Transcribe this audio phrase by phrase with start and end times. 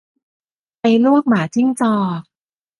[0.77, 2.21] ไฟลวกหมาจิ้งจอก